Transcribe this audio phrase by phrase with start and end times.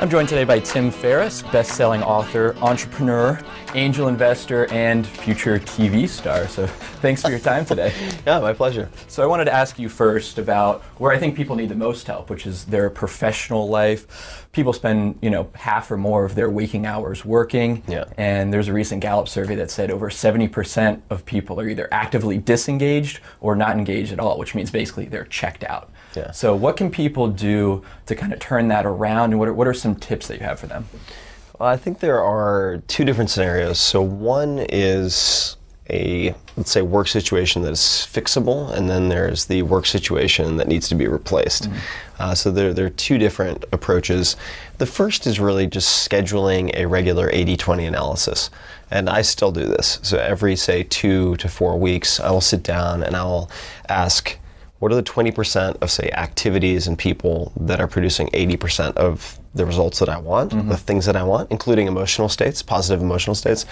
[0.00, 3.40] I'm joined today by Tim Ferriss, best-selling author, entrepreneur,
[3.74, 6.48] angel investor, and future TV star.
[6.48, 6.66] So
[7.00, 7.92] thanks for your time today.
[8.26, 8.90] yeah, my pleasure.
[9.06, 12.06] So I wanted to ask you first about where I think people need the most
[12.08, 14.46] help, which is their professional life.
[14.52, 17.82] People spend, you know, half or more of their waking hours working.
[17.86, 18.04] Yeah.
[18.16, 22.38] And there's a recent Gallup survey that said over 70% of people are either actively
[22.38, 25.90] disengaged or not engaged at all, which means basically they're checked out.
[26.16, 26.30] Yeah.
[26.30, 29.66] So what can people do to kind of turn that around and what are, what
[29.66, 30.88] are some tips that you have for them?
[31.60, 33.78] Well, I think there are two different scenarios.
[33.78, 35.58] So one is
[35.90, 40.68] a let's say work situation that is fixable, and then there's the work situation that
[40.68, 41.68] needs to be replaced.
[42.18, 44.36] Uh, so there, there are two different approaches.
[44.78, 48.50] The first is really just scheduling a regular 80-20 analysis.
[48.90, 49.98] And I still do this.
[50.02, 53.50] So every say two to four weeks, I will sit down and I will
[53.90, 54.38] ask
[54.78, 59.64] what are the 20% of say activities and people that are producing 80% of the
[59.64, 60.72] results that I want, the mm-hmm.
[60.72, 63.66] things that I want, including emotional states, positive emotional states,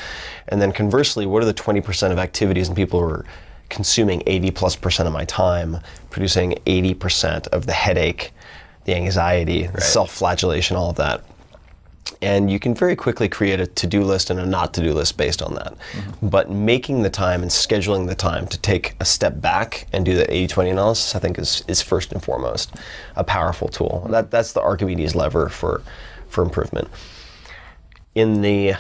[0.48, 3.25] and then conversely, what are the 20% of activities and people who are
[3.69, 5.79] consuming 80 plus percent of my time,
[6.11, 8.33] producing 80% of the headache,
[8.84, 11.25] the anxiety, the self-flagellation, all of that
[12.20, 15.42] and you can very quickly create a to-do list and a not to-do list based
[15.42, 15.75] on that.
[15.92, 16.28] Mm-hmm.
[16.28, 20.14] But making the time and scheduling the time to take a step back and do
[20.17, 22.75] that 80-20 analysis, I think is, is first and foremost
[23.17, 24.06] a powerful tool.
[24.11, 25.83] That, that's the Archimedes lever for,
[26.28, 26.89] for improvement.
[28.14, 28.75] In the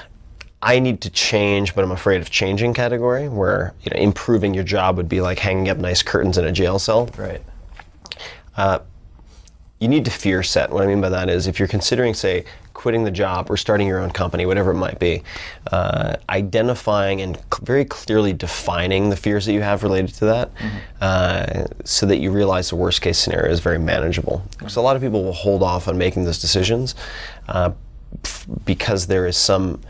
[0.64, 4.62] I need to change, but I'm afraid of changing category, where you know improving your
[4.62, 7.42] job would be like hanging up nice curtains in a jail cell Right.
[8.56, 8.78] Uh,
[9.80, 10.70] you need to fear set.
[10.70, 12.44] What I mean by that is if you're considering, say,
[12.82, 15.22] quitting the job or starting your own company, whatever it might be,
[15.70, 20.50] uh, identifying and c- very clearly defining the fears that you have related to that
[21.00, 24.42] uh, so that you realize the worst case scenario is very manageable.
[24.58, 26.96] Because a lot of people will hold off on making those decisions
[27.48, 27.70] uh,
[28.24, 29.80] f- because there is some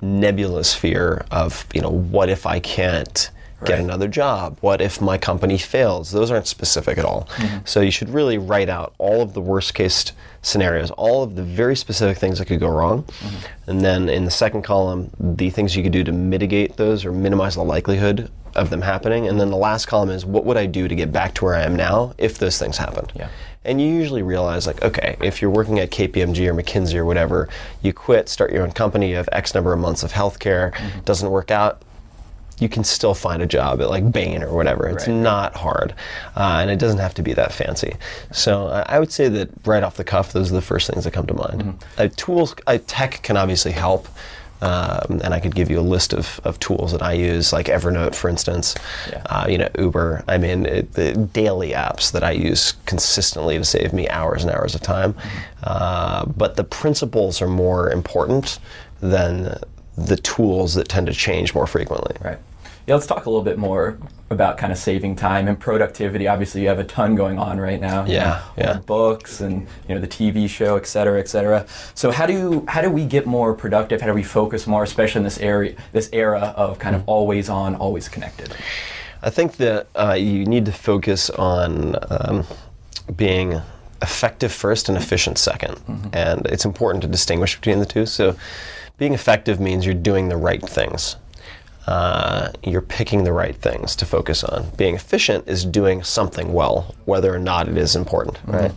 [0.00, 3.30] nebulous fear of, you know, what if I can't
[3.64, 4.58] get another job?
[4.60, 6.10] What if my company fails?
[6.10, 7.28] Those aren't specific at all.
[7.36, 7.58] Mm-hmm.
[7.64, 11.42] So you should really write out all of the worst case scenarios, all of the
[11.42, 13.04] very specific things that could go wrong.
[13.04, 13.70] Mm-hmm.
[13.70, 17.12] And then in the second column, the things you could do to mitigate those or
[17.12, 19.26] minimize the likelihood of them happening.
[19.26, 21.54] And then the last column is what would I do to get back to where
[21.54, 23.12] I am now if those things happened?
[23.14, 23.28] Yeah.
[23.64, 27.48] And you usually realize, like, okay, if you're working at KPMG or McKinsey or whatever,
[27.80, 31.00] you quit, start your own company, you have X number of months of healthcare, mm-hmm.
[31.00, 31.80] doesn't work out,
[32.58, 34.88] you can still find a job at like Bain or whatever.
[34.88, 35.14] It's Right.
[35.16, 35.94] not hard,
[36.36, 37.96] uh, and it doesn't have to be that fancy.
[38.32, 41.04] So uh, I would say that right off the cuff, those are the first things
[41.04, 41.84] that come to mind.
[41.98, 44.08] Uh, tools, uh, tech can obviously help.
[44.62, 47.66] Um, and I could give you a list of, of tools that I use, like
[47.66, 48.74] Evernote, for instance.
[49.10, 49.22] Yeah.
[49.26, 50.24] Uh, you know, Uber.
[50.26, 54.50] I mean, it, the daily apps that I use consistently to save me hours and
[54.50, 55.14] hours of time.
[55.64, 58.58] Uh, but the principles are more important
[59.02, 59.58] than
[59.96, 62.16] the tools that tend to change more frequently.
[62.22, 62.38] Right.
[62.86, 63.96] Yeah, let's talk a little bit more
[64.28, 66.28] about kind of saving time and productivity.
[66.28, 68.04] Obviously, you have a ton going on right now.
[68.04, 68.78] you Yeah, know, yeah.
[68.78, 71.64] Books and you know the TV show, et cetera, et cetera.
[71.94, 74.02] So how do you, how do we get more productive?
[74.02, 77.48] How do we focus more, especially in this area this era of kind of always
[77.48, 78.54] on, always connected?
[79.22, 82.44] I think that uh, you need to focus on um,
[83.16, 83.62] being
[84.02, 88.04] effective first and efficient 2nd And it's important to distinguish between the two.
[88.04, 88.36] So,
[88.96, 91.16] being effective means you're doing the right things.
[91.86, 94.70] Uh, you're picking the right things to focus on.
[94.76, 98.72] Being efficient is doing something well, whether or not it is important, right?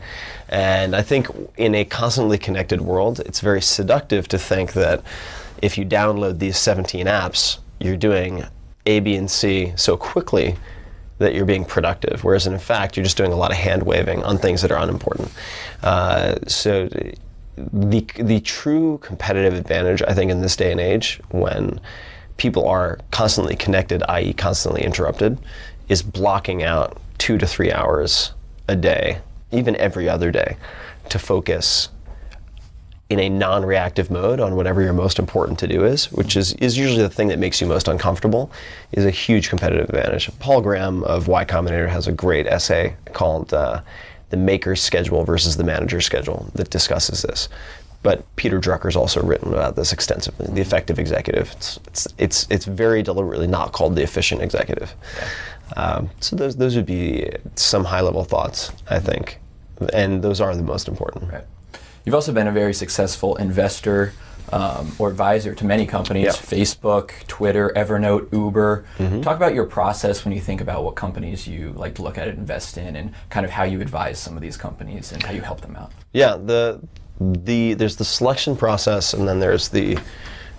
[0.50, 5.04] And I think in a constantly connected world, it's very seductive to think that
[5.62, 8.44] if you download these 17 apps, you're doing
[8.86, 10.58] A, B, and C so quickly
[11.20, 14.22] that you're being productive, whereas in fact you're just doing a lot of hand waving
[14.24, 15.32] on things that are unimportant.
[15.82, 16.90] Uh, so
[17.57, 21.79] the the true competitive advantage, I think, in this day and age, when
[22.38, 25.38] people are constantly connected, i.e., constantly interrupted,
[25.90, 28.34] is blocking out two to three hours
[28.68, 29.19] a day,
[29.51, 30.57] even every other day,
[31.09, 31.90] to focus
[33.09, 36.77] in a non-reactive mode on whatever your most important to do is, which is, is
[36.77, 38.51] usually the thing that makes you most uncomfortable,
[38.92, 40.30] is a huge competitive advantage.
[40.39, 43.81] Paul Graham of Y Combinator has a great essay called uh,
[44.29, 47.50] "The Maker's Schedule versus the Manager's Schedule" that discusses this.
[48.03, 50.47] But Peter Drucker's also written about this extensively.
[50.47, 51.51] The effective executive.
[51.53, 54.94] It's it's it's, it's very deliberately not called the efficient executive.
[55.75, 59.39] Um, so those those would be some high-level thoughts, I think,
[59.94, 61.31] and those are the most important.
[61.31, 61.44] Right.
[62.06, 64.13] You've also been a very successful investor
[64.54, 66.32] um, or advisor to many companies Yeah.
[66.32, 68.86] Facebook, Twitter, Evernote, Uber.
[69.22, 72.28] Talk about your process when you think about what companies you like to look at
[72.28, 75.32] and invest in, and kind of how you advise some of these companies and how
[75.34, 75.92] you help them out.
[76.14, 76.80] Yeah, the
[77.20, 79.98] the there's the selection process, and then there's the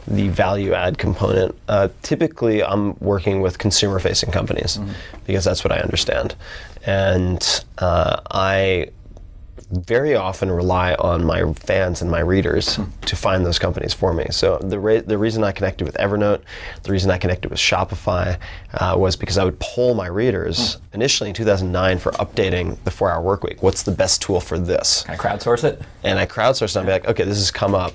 [0.06, 1.54] the value add component.
[1.68, 4.80] Uh, typically, I'm working with consumer facing companies
[5.26, 6.34] because that's what I understand,
[6.86, 8.88] and uh, I
[9.70, 14.26] very often rely on my fans and my readers to find those companies for me.
[14.30, 16.40] So the re- the reason I connected with Evernote,
[16.84, 18.38] the reason I connected with Shopify,
[18.74, 23.10] uh, was because I would poll my readers initially in 2009 for updating the four
[23.10, 23.62] hour work week.
[23.62, 25.02] What's the best tool for this?
[25.02, 25.82] Kind of crowdsource it.
[26.02, 27.92] and I crowdsource and I'd be like, okay, this has come up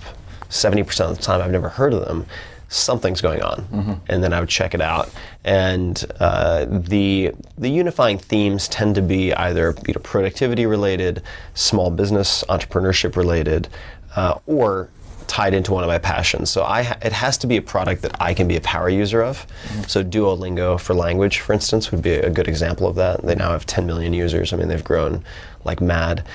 [0.49, 1.41] 70% of the time.
[1.41, 2.27] I've never heard of them.
[2.73, 5.11] Something's going on, and then I would check it out.
[5.43, 11.21] And uh, the the unifying themes tend to be either you know, productivity related,
[11.53, 13.67] small business entrepreneurship related,
[14.15, 14.89] uh, or
[15.27, 16.49] tied into one of my passions.
[16.49, 18.89] So I ha- it has to be a product that I can be a power
[18.89, 19.45] user of.
[19.87, 23.21] So Duolingo for language, for instance, would be a good example of that.
[23.21, 24.51] They now have 10 million users.
[24.51, 25.23] I mean, they've grown
[25.63, 26.25] like mad,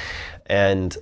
[0.47, 0.97] and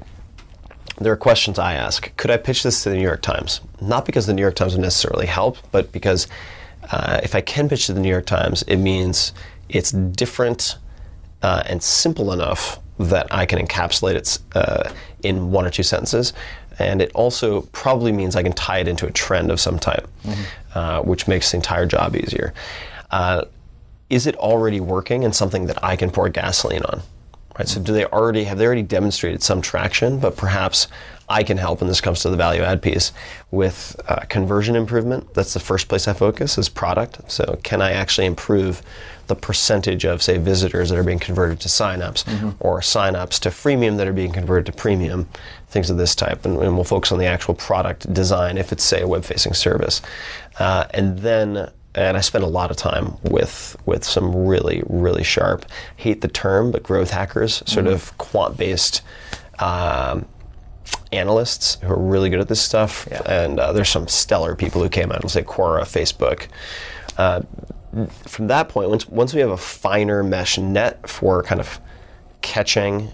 [0.99, 2.15] there are questions I ask.
[2.17, 3.61] Could I pitch this to the New York Times?
[3.81, 6.27] Not because the New York Times would necessarily help, but because
[6.91, 9.33] uh, if I can pitch to the New York Times, it means
[9.69, 10.79] it's different
[11.43, 14.91] uh, and simple enough that I can encapsulate it uh,
[15.23, 16.33] in one or two sentences.
[16.79, 20.09] And it also probably means I can tie it into a trend of some type,
[20.75, 22.55] uh, which makes the entire job easier.
[23.11, 23.45] Uh,
[24.09, 27.03] is it already working and something that I can pour gasoline on?
[27.59, 27.69] Right.
[27.69, 30.89] So do they already have they already demonstrated some traction, but perhaps
[31.29, 33.13] I can help, and this comes to the value add piece,
[33.51, 35.33] with uh, conversion improvement.
[35.35, 37.31] That's the first place I focus is product.
[37.31, 38.83] So can I actually improve
[39.27, 42.25] the percentage of say visitors that are being converted to signups,
[42.61, 45.27] or signups to freemium that are being converted to premium,
[45.69, 48.85] things of this type, and, and we'll focus on the actual product design if it's
[48.85, 50.03] say a web-facing service,
[50.61, 55.25] uh, and then and I spent a lot of time with with some really really
[55.25, 55.67] sharp,
[55.97, 59.03] hate the term, but growth hackers, sort of quant based.
[59.59, 60.27] Um,
[61.13, 63.23] analysts who are really good at this stuff, Yeah.
[63.27, 66.47] and uh, there's some stellar people who came out and say Quora, Facebook.
[67.17, 67.43] Uh,
[68.27, 71.81] from that point, once once we have a finer mesh net for kind of
[72.43, 73.09] catching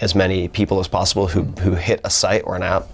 [0.00, 2.86] as many people as possible who, who hit a site or an app,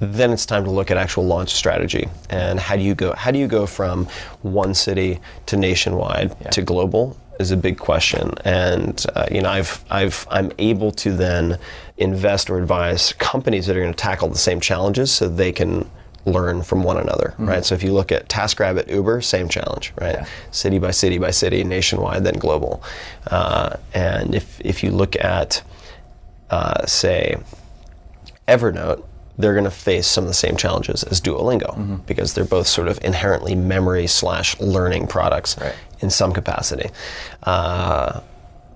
[0.00, 2.08] then it's time to look at actual launch strategy.
[2.30, 4.06] And how do you go how do you go from
[4.42, 6.50] one city to nationwide Yeah.
[6.50, 8.32] to global is a big question.
[8.44, 11.58] And uh, you know I've I've I'm able to then
[11.96, 15.88] invest or advise companies that are going to tackle the same challenges so they can
[16.26, 17.64] learn from one another right?
[17.64, 20.14] So if you look at TaskRabbit Uber same challenge right?
[20.14, 20.26] Yeah.
[20.50, 22.82] city by city by city nationwide then global.
[23.28, 25.62] Uh, and if if you look at
[26.50, 27.36] uh, say
[28.46, 29.04] Evernote,
[29.38, 32.88] they're going to face some of the same challenges as Duolingo because they're both sort
[32.88, 35.74] of inherently memory slash learning products Right.
[36.00, 36.90] in some capacity.
[37.44, 38.20] Uh,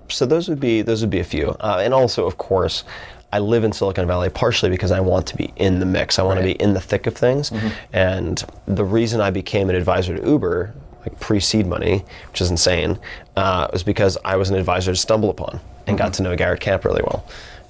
[0.09, 2.83] so those would be those would be a few, uh, and also of course.
[3.31, 6.19] I live in Silicon Valley partially because I want to be in the mix.
[6.19, 7.51] I want to be in the thick of things.
[7.91, 10.71] And the reason I became an advisor to Uber,
[11.01, 12.99] like pre-seed money, which is insane,
[13.35, 16.85] uh, was because I was an advisor to StumbleUpon and got to know Garrett Camp
[16.85, 17.25] really well.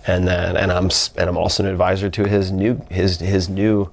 [0.06, 3.90] And then, and I'm and I'm also an advisor to his new his his new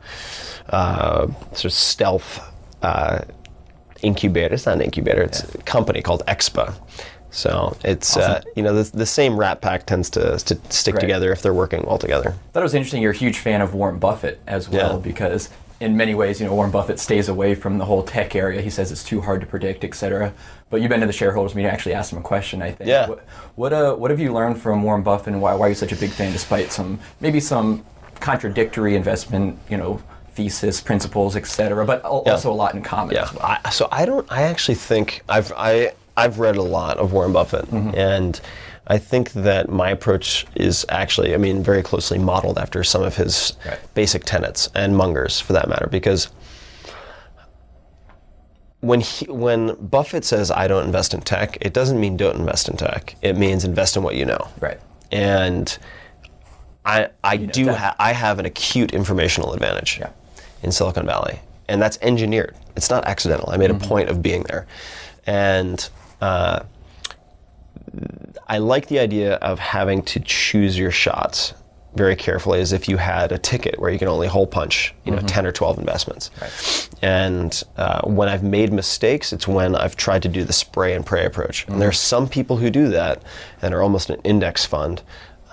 [0.70, 2.40] uh, sort of stealth
[2.82, 3.20] uh,
[4.02, 4.54] incubator.
[4.54, 5.22] It's not an incubator.
[5.22, 6.74] It's a company called Expa.
[7.30, 11.00] So it's uh, you know the, the same Rat Pack tends to, to stick Right.
[11.00, 12.30] together if they're working well together.
[12.30, 13.02] I thought it was interesting.
[13.02, 14.98] You're a huge fan of Warren Buffett as well Yeah.
[14.98, 15.48] because
[15.80, 18.60] in many ways, you know, Warren Buffett stays away from the whole tech area.
[18.60, 20.32] He says it's too hard to predict, et cetera.
[20.68, 22.60] But you've been to the shareholders meeting, actually asked him a question.
[22.62, 22.88] I think.
[22.88, 23.08] Yeah.
[23.08, 23.24] What
[23.56, 25.92] what, uh, what have you learned from Warren Buffett, and why, why are you such
[25.92, 27.84] a big fan, despite some maybe some
[28.20, 30.00] contradictory investment, you know,
[30.34, 32.32] thesis, principles, et cetera, but al- Yeah.
[32.32, 33.28] also a lot in common Yeah.
[33.34, 33.58] well.
[33.64, 34.26] I, so I don't.
[34.30, 38.38] I actually think I've I I've read a lot of Warren Buffett, and
[38.90, 43.14] I think that my approach is actually, I mean, very closely modeled after some of
[43.16, 43.78] his Right.
[43.94, 46.28] basic tenets and Munger's for that matter, because.
[48.80, 52.68] When he, when Buffett says I don't invest in tech, it doesn't mean don't invest
[52.68, 53.14] in tech.
[53.20, 54.48] It means invest in what you know.
[54.58, 54.80] Right.
[55.12, 55.76] And
[56.86, 60.08] I I know, do ha- I have an acute informational advantage Yeah.
[60.62, 62.56] in Silicon Valley, and that's engineered.
[62.74, 63.50] It's not accidental.
[63.50, 64.66] I made a point of being there,
[65.26, 65.86] and
[66.22, 66.60] uh,
[68.50, 71.54] I like the idea of having to choose your shots
[71.94, 75.12] very carefully, as if you had a ticket where you can only hole punch, you
[75.12, 76.30] know, ten or twelve investments.
[77.00, 81.06] And uh, when I've made mistakes, it's when I've tried to do the spray and
[81.06, 81.66] pray approach.
[81.68, 83.22] And there are some people who do that
[83.62, 85.02] and are almost an index fund.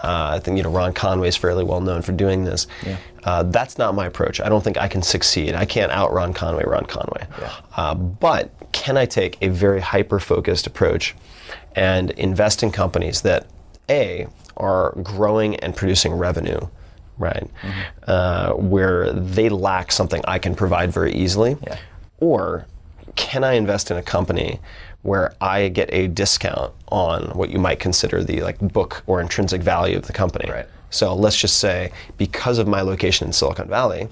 [0.03, 2.65] Uh, I think you know Ron Conway is fairly well known for doing this.
[2.83, 2.97] Yeah.
[3.23, 4.39] Uh, that's not my approach.
[4.41, 5.53] I don't think I can succeed.
[5.53, 7.27] I can't out Ron Conway, Ron Conway.
[7.39, 7.53] Yeah.
[7.75, 8.51] Uh, but
[8.87, 11.13] can I take a very hyper focused approach
[11.75, 13.45] and invest in companies that
[13.89, 16.61] A, are growing and producing revenue
[17.17, 17.49] right?
[18.05, 21.77] Uh, where they lack something I can provide very easily, Yeah.
[22.19, 22.67] or
[23.15, 24.59] can I invest in a company
[25.01, 29.61] where I get a discount on what you might consider the like book or intrinsic
[29.63, 30.47] value of the company?
[30.49, 30.67] Right.
[30.91, 34.07] So let's just say, because of my location in Silicon Valley,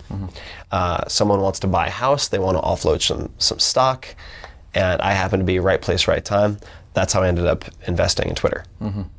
[0.71, 4.07] uh, someone wants to buy a house, they want to offload some, some stock,
[4.75, 6.57] and I happen to be right place, right time.
[6.93, 8.63] That's how I ended up investing in Twitter.
[8.79, 9.09] And,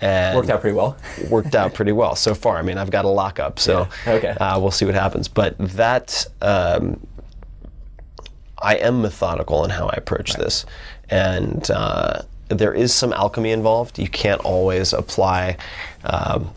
[0.00, 0.96] and Worked out pretty well.
[1.30, 2.56] worked out pretty well so far.
[2.56, 4.28] I mean, I've got a lockup, so Yeah, okay.
[4.30, 5.26] uh, we'll see what happens.
[5.28, 7.04] But that um,
[8.60, 10.64] I am methodical in how I approach this,
[11.10, 13.98] and uh, there is some alchemy involved.
[13.98, 15.56] You can't always apply.
[16.04, 16.52] Um,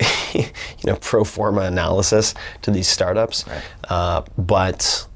[0.34, 0.44] you
[0.84, 3.62] know, pro forma analysis to these startups, Right.
[3.88, 5.06] uh, but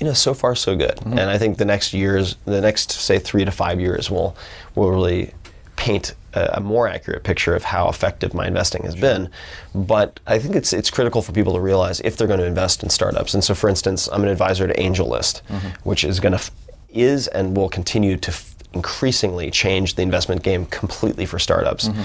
[0.00, 0.96] you know, so far so good.
[0.96, 1.18] Mm-hmm.
[1.18, 4.36] And I think the next years, the next say three to five years, will
[4.74, 5.32] will really
[5.76, 9.28] paint a, a more accurate picture of how effective my investing has been.
[9.74, 12.82] But I think it's it's critical for people to realize if they're going to invest
[12.82, 13.34] in startups.
[13.34, 15.68] And so, for instance, I'm an advisor to AngelList, Mm-hmm.
[15.88, 16.50] which is going to f-
[16.88, 18.30] is and will continue to.
[18.30, 21.88] F- increasingly change the investment game completely for startups.
[21.88, 22.02] Mm-hmm.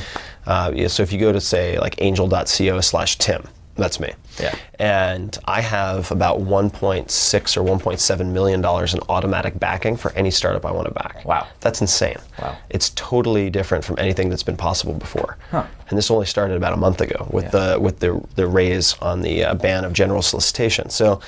[0.47, 4.13] Uh, yeah, so if you go to say like angel.co slash Tim, that's me.
[4.39, 4.55] Yeah.
[4.79, 10.65] And I have about 1.6 or 1.7 million dollars in automatic backing for any startup
[10.65, 11.25] I want to back.
[11.25, 11.47] Wow.
[11.59, 12.17] That's insane.
[12.41, 12.57] Wow.
[12.69, 15.37] It's totally different from anything that's been possible before.
[15.51, 15.65] Huh.
[15.89, 17.49] And this only started about a month ago with Yeah.
[17.73, 20.89] the with the the raise on the uh, ban of general solicitation.
[20.89, 21.19] So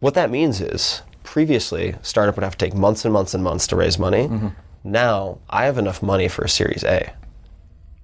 [0.00, 3.66] what that means is previously startup would have to take months and months and months
[3.68, 4.28] to raise money.
[4.28, 4.48] Mm-hmm.
[4.84, 7.12] Now I have enough money for a series A.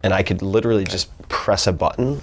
[0.03, 2.21] And I could literally just press a button,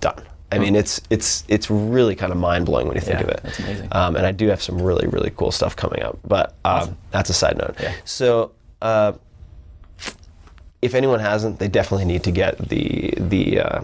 [0.00, 0.22] done.
[0.50, 3.28] I mean, it's it's it's really kind of mind blowing when you think Yeah, of
[3.30, 3.40] it.
[3.42, 3.88] that's amazing.
[3.92, 7.28] Um, and I do have some really really cool stuff coming up, but um, that's
[7.30, 7.76] a side note.
[7.80, 7.94] Yeah.
[8.04, 8.52] So.
[8.80, 9.12] Uh,
[10.80, 13.80] if anyone hasn't, they definitely need to get the the uh,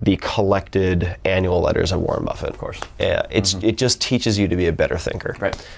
[0.00, 2.50] the collected annual letters of Warren Buffett.
[2.50, 2.80] Of course.
[3.00, 5.30] Yeah, it's it just teaches you to be a better thinker.
[5.32, 5.42] Mm-hmm.
[5.42, 5.68] Right.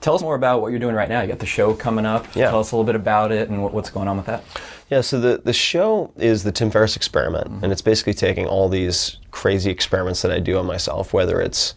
[0.00, 1.20] Tell us more about what you're doing right now.
[1.20, 2.24] You got the show coming up.
[2.34, 2.50] Yeah.
[2.50, 4.42] Tell us a little bit about it and what, what's going on with that.
[4.88, 8.68] Yeah, so the, the show is the Tim Ferriss experiment, and it's basically taking all
[8.68, 11.74] these crazy experiments that I do on myself, whether it's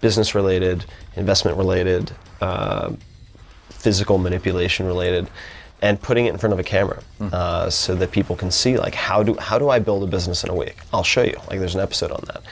[0.00, 2.92] business related, investment related, uh,
[3.70, 5.28] physical manipulation related,
[5.82, 7.02] and putting it in front of a camera
[7.32, 10.44] uh, so that people can see like how do how do I build a business
[10.44, 10.76] in a week?
[10.92, 11.36] I'll show you.
[11.48, 12.42] Like there's an episode on that.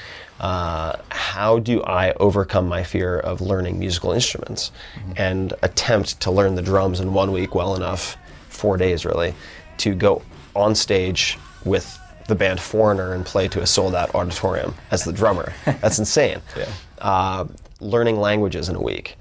[0.40, 4.72] Uh, how do I overcome my fear of learning musical instruments
[5.16, 8.16] and attempt to learn the drums in one week well enough,
[8.48, 9.34] four days really,
[9.78, 10.20] to go
[10.56, 15.12] on stage with the band Foreigner and play to a sold out auditorium as the
[15.12, 15.52] drummer?
[15.64, 16.40] That's insane.
[16.56, 16.68] Yeah.
[16.98, 17.46] Uh,
[17.80, 19.16] learning languages in a week,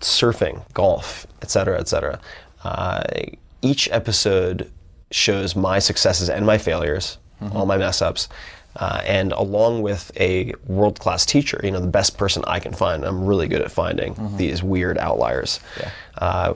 [0.00, 2.20] surfing, golf, etc., etc.
[2.64, 3.02] Uh,
[3.62, 4.70] each episode
[5.10, 7.18] shows my successes and my failures,
[7.52, 8.28] all my mess ups,
[8.76, 12.72] uh, and along with a world class teacher, you know, the best person I can
[12.72, 13.04] find.
[13.04, 15.60] I'm really good at finding these weird outliers.
[15.78, 15.90] Yeah.
[16.18, 16.54] Uh,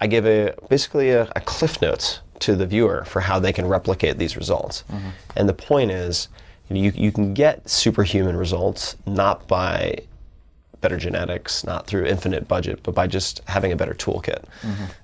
[0.00, 3.66] I give a basically a, a cliff notes to the viewer for how they can
[3.66, 4.84] replicate these results.
[5.36, 6.28] And the point is,
[6.68, 10.00] you, you can get superhuman results not by
[10.86, 14.44] better genetics, not through infinite budget, but by just having a better toolkit.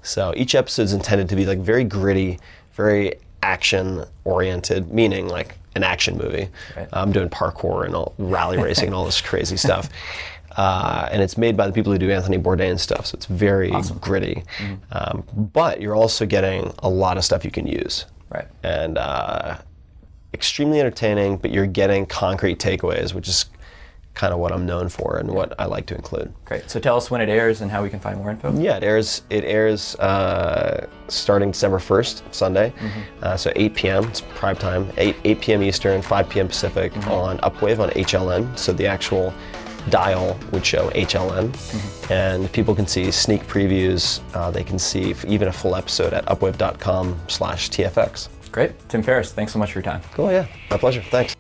[0.03, 2.39] So each episode is intended to be like very gritty,
[2.75, 6.49] very action oriented, meaning like an action movie.
[6.77, 6.89] Right.
[6.93, 9.89] I'm doing parkour and all, rally racing and all this crazy stuff.
[10.57, 13.73] Uh, and it's made by the people who do Anthony Bourdain stuff, so it's very
[14.01, 14.45] gritty.
[14.93, 15.25] Um,
[15.55, 18.47] but you're also getting a lot of stuff you can use Right.
[18.63, 19.57] and uh,
[20.33, 23.47] extremely entertaining, but you're getting concrete takeaways, which is
[24.15, 26.33] kind of what I'm known for and what I like to include.
[26.45, 26.71] Great.
[26.71, 28.53] So tell us when it airs and how we can find more info.
[28.59, 29.23] Yeah, it airs.
[29.31, 32.73] It airs uh, starting December 1st, Sunday.
[33.23, 34.05] Uh, so 8 p.m.
[34.05, 34.91] It's prime time.
[34.97, 35.63] 8 8 p.m.
[35.63, 36.49] Eastern, 5 p.m.
[36.49, 38.59] Pacific on Upwave on HLN.
[38.59, 39.33] So the actual
[39.89, 44.21] dial would show HLN, and people can see sneak previews.
[44.35, 48.29] Uh, they can see even a full episode at upwave.com/tfx.
[48.53, 48.89] Great.
[48.89, 50.03] Tim Ferriss, thanks so much for your time.
[50.13, 50.31] Cool.
[50.31, 51.03] Yeah, my pleasure.
[51.11, 51.35] Thanks.